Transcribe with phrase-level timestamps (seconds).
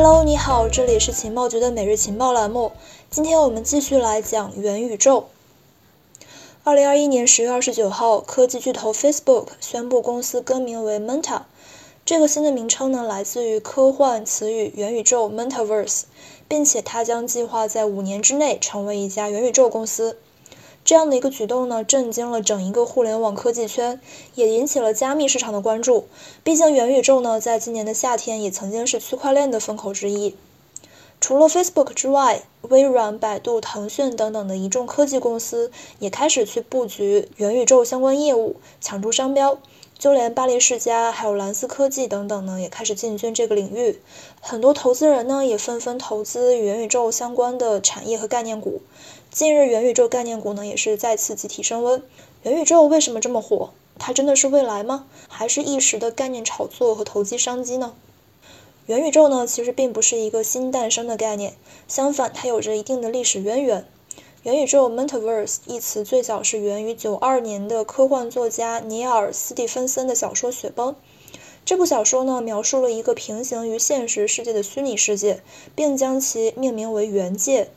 [0.00, 2.70] Hello，你好，这里是情报局的每日情报栏目。
[3.10, 5.26] 今天我们继续来讲元宇宙。
[6.62, 11.40] 二零二一年十月二十九号，科技巨头 Facebook 宣布公司更名为 Meta。
[12.04, 16.02] 这个新的名称呢，来自于科幻词语元宇宙 （Metaverse），
[16.46, 20.16] 并且它将计划在五年之内成为一家元宇宙公司。
[20.88, 24.00] 这样的一个举动呢，震惊了整一个互联网科技圈，
[24.34, 26.06] 也引起了加密市场的关注。
[26.42, 30.34] 毕竟元宇宙呢，在今年的夏天也曾经是区块链的风口之一。
[31.20, 39.58] 除了 Facebook 之外，微软、百度、腾讯等等的一众科技公司也开始去布局元宇宙相关业务，抢注商标。
[39.98, 44.00] 就连巴黎世家、还有蓝思科技等等呢，也开始进军这个领域。
[44.40, 48.80] 很多投资人呢，也纷纷投资元宇宙相关的产业和概念股。
[49.32, 52.00] 近日，元宇宙概念股呢也是再次集体升温。
[52.44, 53.70] 元宇宙为什么这么火？
[53.98, 55.06] 它真的是未来吗？
[55.26, 57.94] 还是一时的概念炒作和投机商机呢？
[58.86, 61.54] 元宇宙呢其实并不是一个新诞生的概念，
[61.88, 63.84] 相反，它有着一定的历史渊源。
[64.44, 70.92] 元宇宙 （Metaverse） 一词最早是源于九二年的科幻作家尼尔·斯蒂芬森的小说《雪崩》。
[71.64, 75.42] 这部小说呢描述了一个平行于现实世界的虚拟世界，
[75.74, 77.70] 并将其命名为元界。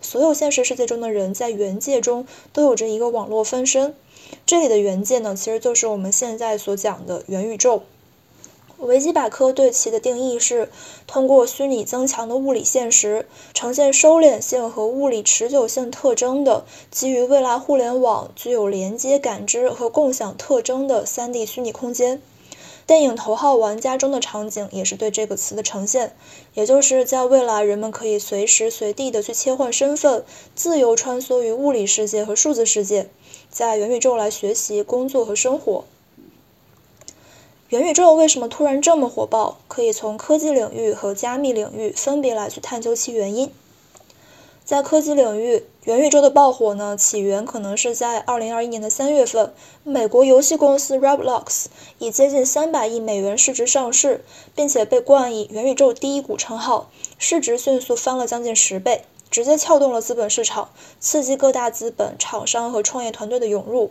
[0.00, 3.94] 所有现实世界中的人在元界中都有着一个网络分身，
[4.46, 7.82] 这里的元界呢，其实就是我们现在所讲的元宇宙。
[8.78, 10.68] 维基百科对其的定义是：
[11.06, 22.20] 通过虚拟增强的物理现实，呈现收敛性和物理持久性特征的，基于未来互联网具有连接、感知和共享特征的 3D 虚拟空间。
[22.86, 26.14] 电影《头号玩家》中的场景也是对这个词的呈现，
[26.52, 30.22] 也就是在未来，人们可以随时随地的去切换身份，
[30.54, 33.08] 自由穿梭于物理世界和数字世界，
[33.50, 35.84] 在元宇宙来学习、工作和生活。
[37.68, 39.58] 元宇宙为什么突然这么火爆？
[39.66, 43.50] 可以从科技领域和加密领域分别来去探究其原因。
[44.64, 51.66] 在科技领域，元宇宙的爆火呢，起源可能是在2021年的三月份，美国游戏公司 Roblox
[51.98, 54.24] 以接近300亿美元市值上市，
[54.54, 56.88] 并且被冠以“元宇宙第一股”称号，
[57.18, 63.90] 市值迅速翻了将近十倍，直接撬动了资本市场，刺激各大资本、厂商和创业团队的涌入。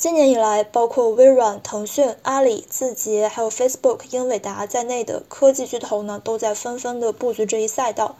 [0.00, 8.14] 今年以来，包括微软、腾讯、阿里、字节，还有 Facebook、英伟达在内的科技巨头呢，都在纷纷的布局这一赛道。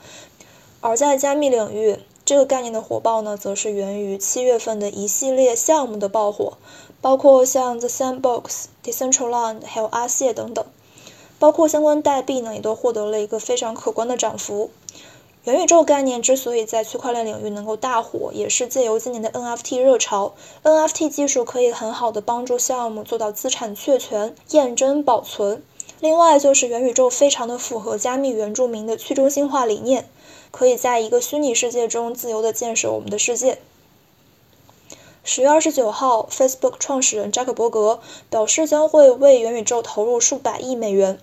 [0.81, 6.55] 而在加密领域，这个概念的火爆呢，则是源于七月份的一系列项目的爆火，
[7.01, 10.65] 包括像 The Sandbox、Decentraland，还有阿谢等等，
[11.39, 14.71] 包括相关代币呢，也都获得了一个非常可观的涨幅。
[15.49, 20.35] 元宇宙概念之所以在区块链领域能够大火，也是借由今年的 NFT 热潮。
[20.63, 25.63] NFT 技术可以很好的帮助项目做到资产确权、验真、保存。
[26.01, 30.11] 另外就是元宇宙非常的符合加密原住民的去中心化理念。
[30.51, 33.59] 可以在一个虚拟世界中自由地建设我们的世界。
[35.25, 41.19] 十月二十九号，Facebook 创始人扎克伯格表示将会为元宇宙投入数百亿美元，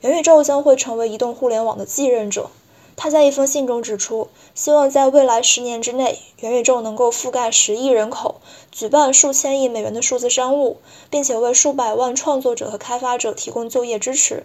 [0.00, 2.50] 元宇宙将会成为移动互联网的继任者。
[2.96, 8.40] 他在一封信中指出，希望在未来十年之内，元宇宙能够覆盖十亿人口，
[8.70, 10.78] 举办数千亿美元的数字商务，
[11.08, 14.44] 并且为数百万创作者和开发者提供就业支持。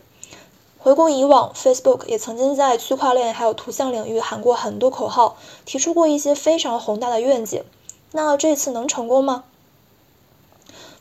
[0.78, 7.64] 回顾以往，Facebook 也曾经在区块链还有图像领域喊过很多口号，提出过一些非常宏大的愿景。
[8.12, 9.44] 那这次能成功吗？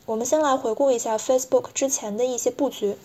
[0.07, 2.97] 我们先来回顾一下 Facebook 之前的一些布局。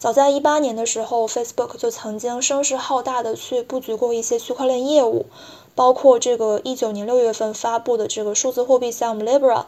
[0.00, 5.26] 早在一八年的时候，Facebook 就曾经声势浩大的去布局过一些区块链业务，
[5.74, 9.66] 包括这个一九年六月份发布的这个数字货币项目 Libra。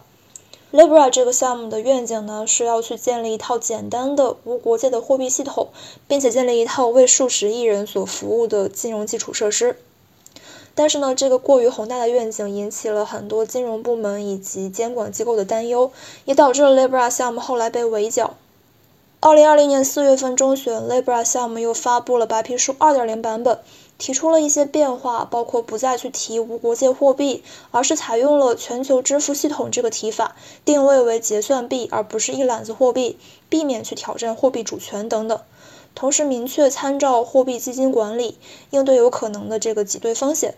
[0.73, 5.69] Libra 这个项目的愿景呢，是要去建立一套简单的无国界的货币系统，
[6.09, 9.77] 并且建立一套为数十亿人所服务的金融基础设施。
[10.75, 15.93] 但是呢，这个过于宏大的愿景引起了很多金融部门以及监管机构的担忧，
[16.25, 18.33] 也导致了 Libra 项目后来被围剿。
[19.25, 23.61] 二零二零年四月份中旬，Libra 项目又发布了白皮书二点零版本。
[23.97, 30.35] 提出了一些变化，包括不再去提无国界货币，而是采用了全球支付系统这个提法，
[30.65, 33.17] 定位为结算币而不是一揽子货币，
[33.49, 35.39] 避免去挑战货币主权等等。
[35.95, 38.37] 同时明确参照货币基金管理，
[38.71, 40.57] 应对有可能的这个挤兑风险。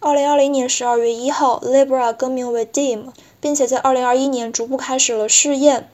[0.00, 3.08] 二零二零年十二月一号，Libra 更名为 Dim，
[3.42, 5.90] 并且在二零二一年逐步开始了试验。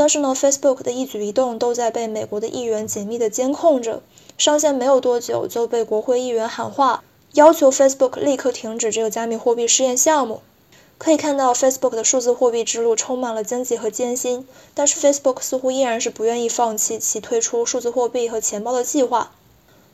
[0.00, 4.00] 但是呢，Facebook 的一举一动都在被美国的议员紧密的监控着。
[4.38, 7.04] 上线没有多久，就被国会议员喊话，
[7.34, 10.40] 要求 Facebook 立刻停止这个加密货币试验项目。
[10.96, 19.32] 可以看到，Facebook 的数字货币之路充满了荆棘和艰辛，但是 Facebook 似乎依然是不愿意放弃其推出数字货币和钱包的计划。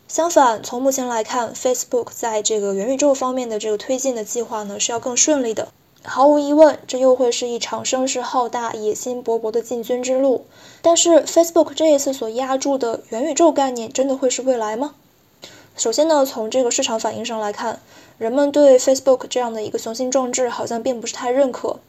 [0.07, 5.67] 相反，从目前来看，Facebook 在这个元宇宙方面的这个推进的计划呢是要更顺利的。
[6.09, 10.47] 毫无疑问，这又会是一场声势浩大、野心勃勃的进军之路。
[10.81, 14.95] 但是，Facebook 这一次所压住的元宇宙概念，真的会是未来吗？
[15.77, 17.81] 首先呢，从这个市场反应上来看，
[18.19, 21.81] 人们对 Facebook 这样的一个雄心壮志好像并不是太认可。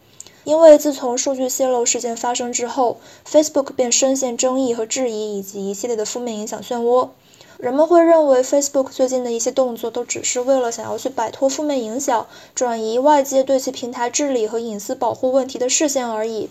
[0.44, 2.98] 因为自从数据泄露事件发生之后
[3.30, 7.10] ，Facebook 便深陷争议和质疑，以及一系列的负面影响漩涡。
[7.58, 16.50] 人们会认为，Facebook 最近的一些动作都只是为了想要去摆脱负面影响，转移外界对其平台治理和隐私保护问题的视线而已。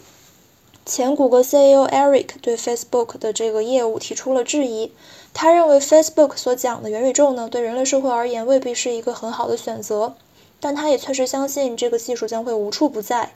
[0.84, 4.90] 前谷歌 CEO Eric 对 Facebook 的这个业务提出了质疑，
[5.32, 10.14] 他认为 Facebook 所讲的元宇宙呢，对人类社会而言未必是一个很好的选择，
[10.58, 13.32] 但他也确实相信这个技术将会无处不在。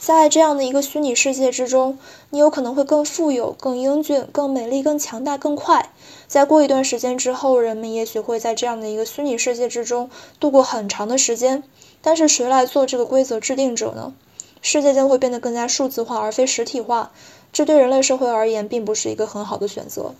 [0.00, 1.98] 在这样的一个虚拟世界之中，
[2.30, 5.90] 你有可能会更富有、更英俊、更美丽、更强大、更快。
[6.26, 10.08] 在过一段时间之后，人们也许会在这样的一个虚拟世界之中
[10.38, 11.62] 度过很长的时间。
[12.00, 14.14] 但是谁来做这个规则制定者呢？
[14.62, 17.10] 世界将会变得更加数字化而非实体化，
[17.52, 20.14] 这对人类社会而言并不是一个很好的选择。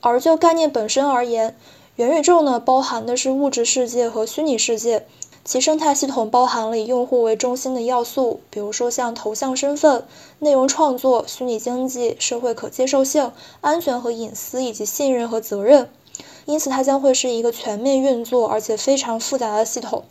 [0.00, 1.56] 而就概念本身而言，
[1.96, 5.06] 元宇宙呢，包含的是物质世界和虚拟世界。
[5.44, 10.06] 其生态系统包含了以用户为中心的要素，比如说像头像身份、
[10.38, 13.30] 内容创作、虚拟经济、社会可接受性、
[13.60, 15.90] 安全和隐私以及信任和责任。
[16.46, 20.04] 因此，它将会是一个全面运作而且非常复杂的系统，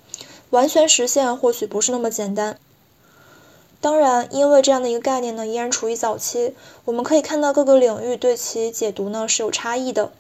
[0.52, 2.60] 完全实现或许不是那么简单。
[3.82, 6.54] 当然，因为这样的一个概念呢依然处于早期，
[6.86, 10.12] 我们可以看到各个领域对其解读呢是有差异的。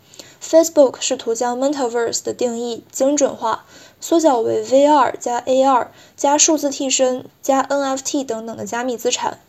[0.43, 3.63] Facebook 试图将 Metaverse 的定义精准化，
[4.01, 5.87] 缩小为 VR 加 AR
[6.17, 9.39] 加数字替身加 NFT 等等的加密资产。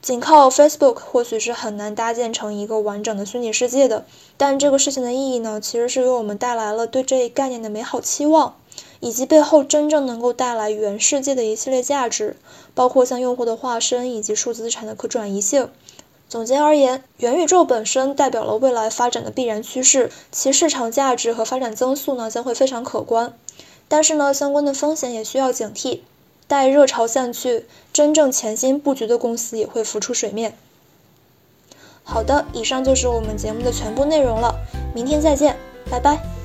[0.00, 4.04] 仅靠 Facebook 或许是很难搭建成一个完整的虚拟世界的，
[4.36, 8.56] 但这个事情的意义呢，其实是为我们带来了对这一概念的美好期望，
[8.98, 12.36] 以及背后真正能够带来原世界的一系列价值，
[12.74, 15.68] 包括像用户的化身以及数字资产的可转移性。
[16.32, 23.34] 总结而言，元宇宙本身代表了未来发展的必然趋势，其市场价值和发展增速呢将会非常可观。
[23.86, 26.00] 但是呢，相关的风险也需要警惕。
[26.48, 30.56] 待热潮散去，真正潜心布局的公司也会浮出水面。
[32.02, 34.54] 好的，以上就是我们节目的全部内容了，
[34.94, 35.58] 明天再见，
[35.90, 36.41] 拜拜。